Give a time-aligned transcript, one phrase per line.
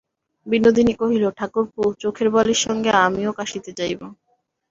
[0.47, 4.01] বিনোদিনী কহিল, ঠাকুরপো, চোখের বালির সঙ্গে আমিও কাশীতে যাইব।